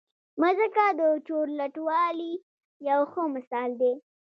[0.41, 2.33] مځکه د چورلټوالي
[2.89, 3.93] یو ښه مثال دی.